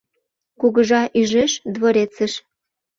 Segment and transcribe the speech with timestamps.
[0.59, 2.33] Кугыжа ӱжеш дворецыш